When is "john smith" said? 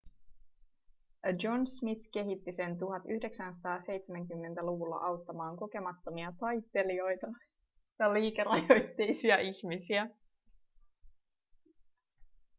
1.41-2.09